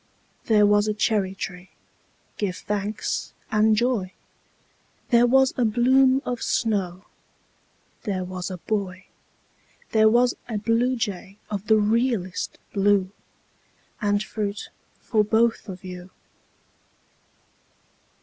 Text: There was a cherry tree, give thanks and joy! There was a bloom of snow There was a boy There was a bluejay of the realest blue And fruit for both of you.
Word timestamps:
There 0.45 0.65
was 0.65 0.87
a 0.87 0.95
cherry 0.95 1.35
tree, 1.35 1.69
give 2.39 2.55
thanks 2.55 3.33
and 3.51 3.75
joy! 3.75 4.13
There 5.09 5.27
was 5.27 5.53
a 5.57 5.63
bloom 5.63 6.23
of 6.25 6.41
snow 6.41 7.05
There 8.01 8.23
was 8.23 8.49
a 8.49 8.57
boy 8.57 9.05
There 9.91 10.09
was 10.09 10.33
a 10.49 10.57
bluejay 10.57 11.37
of 11.51 11.67
the 11.67 11.77
realest 11.77 12.57
blue 12.73 13.11
And 14.01 14.23
fruit 14.23 14.69
for 14.99 15.23
both 15.23 15.69
of 15.69 15.83
you. 15.83 16.09